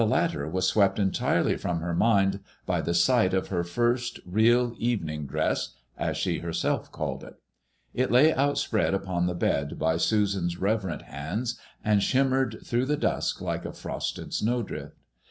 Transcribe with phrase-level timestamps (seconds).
[0.03, 5.27] latter was swept entirely from her mind by the sight of her first real evening
[5.27, 7.35] dress/* as she her self called it*
[7.93, 13.41] It lay outspread upon the bed by Susan's reverent hands, and shimmered through the dusk
[13.41, 14.95] like a frosted snowdrift.